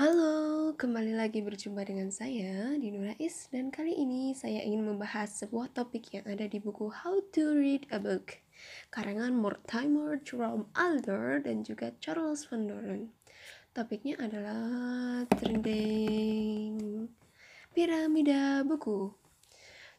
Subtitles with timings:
[0.00, 5.76] Halo, kembali lagi berjumpa dengan saya, Dino Rais Dan kali ini saya ingin membahas sebuah
[5.76, 8.40] topik yang ada di buku How to Read a Book
[8.88, 13.12] Karangan Mortimer Jerome Alder dan juga Charles Van Doren
[13.76, 17.04] Topiknya adalah trending
[17.76, 19.12] piramida buku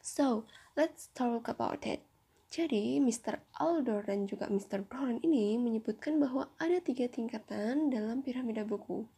[0.02, 2.02] So, let's talk about it
[2.50, 3.38] jadi, Mr.
[3.62, 4.82] Alder dan juga Mr.
[4.82, 9.08] Doran ini menyebutkan bahwa ada tiga tingkatan dalam piramida buku.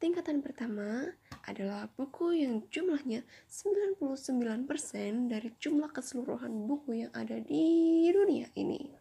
[0.00, 1.12] Tingkatan pertama
[1.44, 3.20] adalah buku yang jumlahnya
[3.52, 4.00] 99%
[5.28, 8.96] dari jumlah keseluruhan buku yang ada di dunia ini.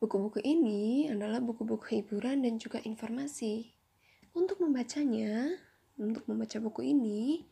[0.00, 3.76] Buku-buku ini adalah buku-buku hiburan dan juga informasi.
[4.32, 5.52] Untuk membacanya,
[6.00, 7.44] untuk membaca buku ini,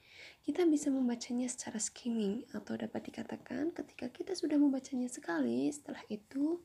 [0.48, 6.64] kita bisa membacanya secara skimming atau dapat dikatakan ketika kita sudah membacanya sekali, setelah itu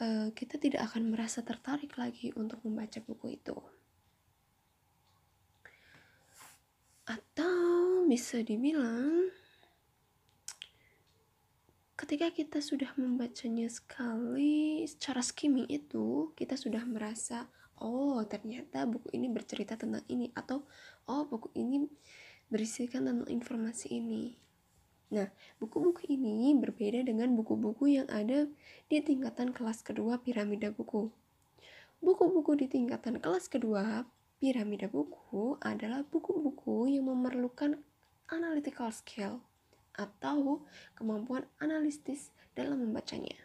[0.00, 3.56] uh, kita tidak akan merasa tertarik lagi untuk membaca buku itu.
[7.04, 9.30] Atau bisa dibilang
[12.00, 17.46] ketika kita sudah membacanya sekali secara skimming itu, kita sudah merasa
[17.80, 20.64] oh ternyata buku ini bercerita tentang ini atau
[21.06, 21.86] oh buku ini
[22.50, 24.49] berisikan tentang informasi ini.
[25.10, 25.26] Nah,
[25.58, 28.46] buku-buku ini berbeda dengan buku-buku yang ada
[28.86, 31.10] di tingkatan kelas kedua piramida buku.
[31.98, 34.06] Buku-buku di tingkatan kelas kedua
[34.38, 37.82] piramida buku adalah buku-buku yang memerlukan
[38.30, 39.42] analytical skill
[39.98, 40.62] atau
[40.94, 43.36] kemampuan analitis dalam membacanya.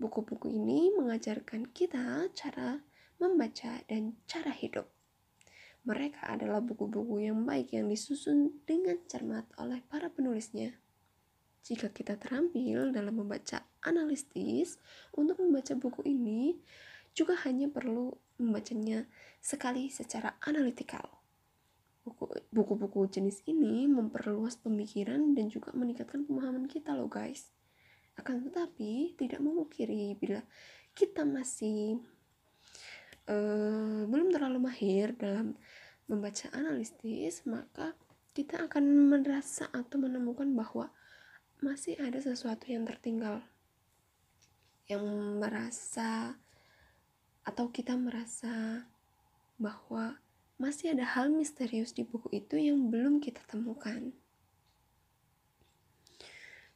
[0.00, 2.80] Buku-buku ini mengajarkan kita cara
[3.20, 4.99] membaca dan cara hidup.
[5.80, 10.76] Mereka adalah buku-buku yang baik yang disusun dengan cermat oleh para penulisnya.
[11.64, 14.76] Jika kita terampil dalam membaca analitis,
[15.16, 16.56] untuk membaca buku ini
[17.16, 19.08] juga hanya perlu membacanya
[19.40, 21.04] sekali secara analitikal.
[22.50, 27.52] Buku-buku jenis ini memperluas pemikiran dan juga meningkatkan pemahaman kita loh guys.
[28.16, 30.44] Akan tetapi tidak memungkiri bila
[30.96, 32.00] kita masih
[33.30, 35.54] uh, belum terlalu mahir dalam
[36.10, 37.94] membaca analitis, maka
[38.34, 40.90] kita akan merasa atau menemukan bahwa
[41.62, 43.46] masih ada sesuatu yang tertinggal.
[44.90, 45.06] Yang
[45.38, 46.34] merasa
[47.46, 48.84] atau kita merasa
[49.54, 50.18] bahwa
[50.60, 54.12] masih ada hal misterius di buku itu yang belum kita temukan.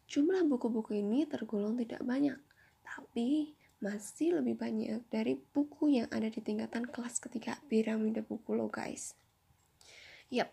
[0.09, 2.39] Jumlah buku-buku ini tergolong tidak banyak,
[2.87, 8.73] tapi masih lebih banyak dari buku yang ada di tingkatan kelas ketiga piramida buku lo
[8.73, 9.13] guys.
[10.33, 10.49] Yap,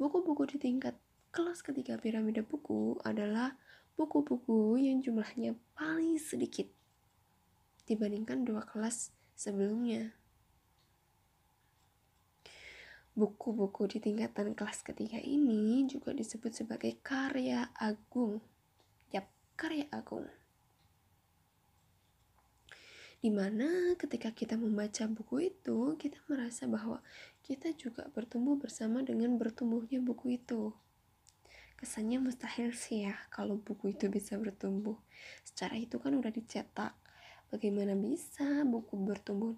[0.00, 0.96] buku-buku di tingkat
[1.36, 3.60] kelas ketiga piramida buku adalah
[4.00, 6.64] buku-buku yang jumlahnya paling sedikit
[7.84, 10.16] dibandingkan dua kelas sebelumnya.
[13.12, 18.40] Buku-buku di tingkatan kelas ketiga ini juga disebut sebagai karya agung.
[19.12, 19.28] Yap,
[19.60, 20.24] karya agung
[23.22, 26.98] di mana ketika kita membaca buku itu kita merasa bahwa
[27.46, 30.74] kita juga bertumbuh bersama dengan bertumbuhnya buku itu.
[31.78, 34.98] Kesannya mustahil sih ya kalau buku itu bisa bertumbuh.
[35.46, 36.98] Secara itu kan udah dicetak.
[37.54, 39.54] Bagaimana bisa buku bertumbuh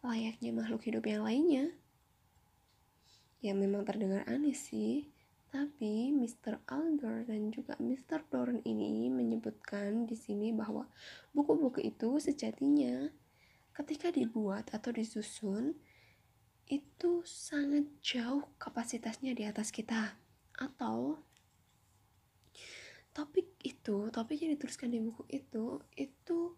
[0.00, 1.68] layaknya makhluk hidup yang lainnya?
[3.44, 5.11] Ya memang terdengar aneh sih
[5.52, 6.64] tapi Mr.
[6.64, 8.24] Alder dan juga Mr.
[8.32, 10.88] Doran ini menyebutkan di sini bahwa
[11.36, 13.12] buku-buku itu sejatinya
[13.76, 15.76] ketika dibuat atau disusun
[16.72, 20.16] itu sangat jauh kapasitasnya di atas kita
[20.56, 21.20] atau
[23.12, 26.56] topik itu topik yang dituliskan di buku itu itu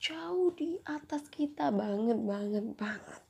[0.00, 3.22] jauh di atas kita banget banget banget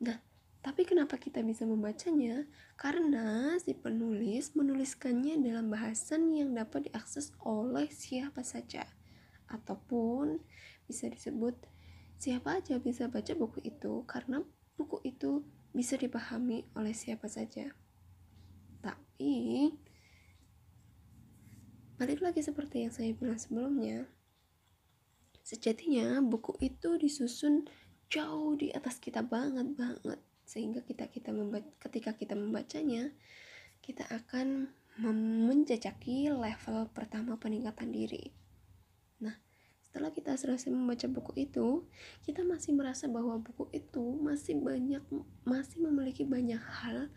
[0.00, 0.18] nah
[0.60, 2.44] tapi kenapa kita bisa membacanya?
[2.76, 8.84] Karena si penulis menuliskannya dalam bahasan yang dapat diakses oleh siapa saja.
[9.48, 10.36] Ataupun
[10.84, 11.56] bisa disebut
[12.20, 14.44] siapa aja bisa baca buku itu karena
[14.76, 15.40] buku itu
[15.72, 17.72] bisa dipahami oleh siapa saja.
[18.84, 19.72] Tapi
[21.96, 24.04] balik lagi seperti yang saya bilang sebelumnya,
[25.40, 27.64] sejatinya buku itu disusun
[28.12, 30.20] jauh di atas kita banget banget
[30.50, 33.14] sehingga kita kita membaca, ketika kita membacanya
[33.78, 34.66] kita akan
[35.46, 38.34] menjajaki level pertama peningkatan diri.
[39.22, 39.38] Nah,
[39.78, 41.86] setelah kita selesai membaca buku itu,
[42.26, 45.00] kita masih merasa bahwa buku itu masih banyak
[45.46, 47.08] masih memiliki banyak hal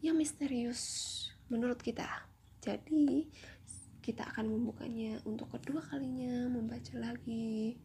[0.00, 2.08] yang misterius menurut kita.
[2.64, 3.28] Jadi,
[4.00, 7.76] kita akan membukanya untuk kedua kalinya, membaca lagi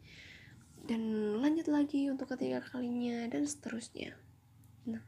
[0.88, 1.04] dan
[1.44, 4.25] lanjut lagi untuk ketiga kalinya dan seterusnya
[4.86, 5.04] nah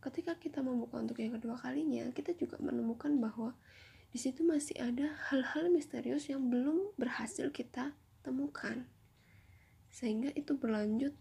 [0.00, 3.52] ketika kita membuka untuk yang kedua kalinya kita juga menemukan bahwa
[4.10, 7.94] di situ masih ada hal-hal misterius yang belum berhasil kita
[8.26, 8.88] temukan
[9.90, 11.14] sehingga itu berlanjut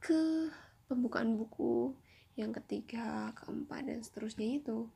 [0.00, 0.50] ke
[0.86, 1.94] pembukaan buku
[2.36, 4.86] yang ketiga, keempat, dan seterusnya itu.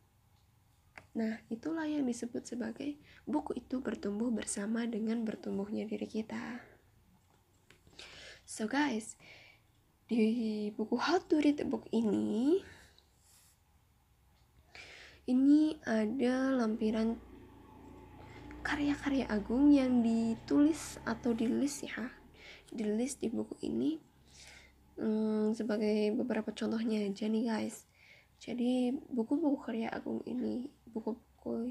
[1.17, 2.95] Nah, itulah yang disebut sebagai
[3.27, 6.63] buku itu bertumbuh bersama dengan bertumbuhnya diri kita.
[8.47, 9.19] So guys,
[10.11, 12.59] di buku How to Read a Book ini
[15.31, 17.15] ini ada lampiran
[18.67, 22.11] karya-karya agung yang ditulis atau dilis ya
[22.75, 24.03] dilis di buku ini
[24.99, 27.87] hmm, sebagai beberapa contohnya aja nih guys.
[28.43, 31.71] Jadi buku-buku karya agung ini buku-buku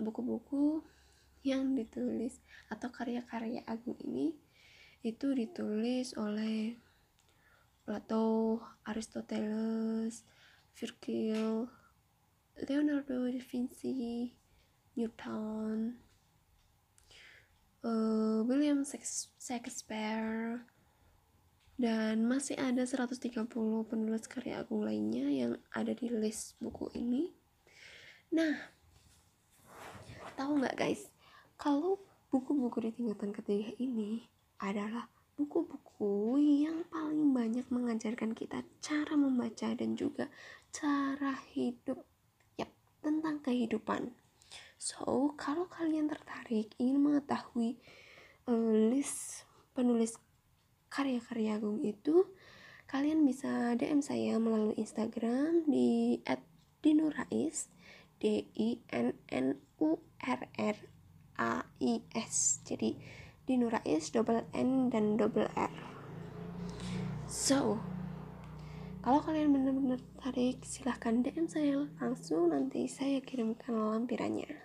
[0.00, 0.80] buku-buku
[1.44, 2.40] yang ditulis
[2.72, 4.32] atau karya-karya agung ini
[5.02, 6.78] itu ditulis oleh
[7.82, 10.22] Plato, Aristoteles,
[10.78, 11.66] Virgil,
[12.62, 14.30] Leonardo da Vinci,
[14.94, 15.98] Newton,
[17.82, 18.86] uh, William
[19.42, 20.62] Shakespeare,
[21.74, 23.50] dan masih ada 130
[23.90, 27.34] penulis karya agung lainnya yang ada di list buku ini.
[28.30, 28.70] Nah,
[30.38, 31.10] tahu nggak guys,
[31.58, 31.98] kalau
[32.30, 34.31] buku-buku di tingkatan ketiga ini
[34.62, 40.30] adalah buku-buku yang paling banyak mengajarkan kita cara membaca dan juga
[40.70, 41.98] cara hidup
[42.54, 42.70] ya
[43.02, 44.14] tentang kehidupan.
[44.78, 47.82] So kalau kalian tertarik ingin mengetahui
[48.46, 49.42] uh, list
[49.74, 50.14] penulis
[50.92, 52.28] karya-karya agung itu
[52.86, 56.20] kalian bisa DM saya melalui Instagram di
[56.84, 57.72] @dinurais
[58.22, 60.76] D I N N U R R
[61.40, 62.60] A I S.
[62.62, 65.74] Jadi di Nurais double N dan double R.
[67.26, 67.82] So
[69.02, 71.90] kalau kalian benar-benar tertarik silahkan DM saya.
[71.98, 74.62] Langsung nanti saya kirimkan lampirannya.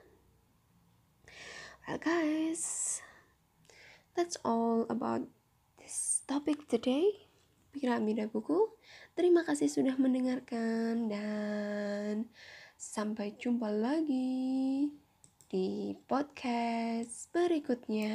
[1.89, 3.01] Well guys
[4.13, 5.25] that's all about
[5.81, 7.25] this topic today.
[7.74, 8.77] Piramida buku.
[9.18, 12.29] Terima kasih sudah mendengarkan dan
[12.77, 14.94] sampai jumpa lagi
[15.47, 18.11] di podcast berikutnya.